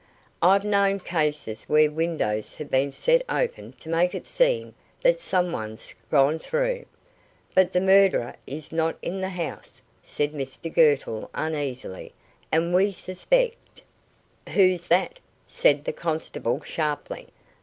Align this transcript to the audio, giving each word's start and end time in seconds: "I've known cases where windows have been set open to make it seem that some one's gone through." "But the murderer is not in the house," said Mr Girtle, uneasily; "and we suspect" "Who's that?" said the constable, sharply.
"I've 0.41 0.63
known 0.65 0.99
cases 0.99 1.65
where 1.65 1.91
windows 1.91 2.55
have 2.55 2.71
been 2.71 2.91
set 2.91 3.23
open 3.29 3.73
to 3.73 3.87
make 3.87 4.15
it 4.15 4.25
seem 4.25 4.73
that 5.03 5.19
some 5.19 5.51
one's 5.51 5.93
gone 6.09 6.39
through." 6.39 6.87
"But 7.53 7.71
the 7.71 7.81
murderer 7.81 8.33
is 8.47 8.71
not 8.71 8.97
in 9.03 9.21
the 9.21 9.29
house," 9.29 9.83
said 10.01 10.31
Mr 10.33 10.73
Girtle, 10.73 11.29
uneasily; 11.35 12.13
"and 12.51 12.73
we 12.73 12.89
suspect" 12.91 13.83
"Who's 14.55 14.87
that?" 14.87 15.19
said 15.47 15.85
the 15.85 15.93
constable, 15.93 16.61
sharply. 16.63 17.27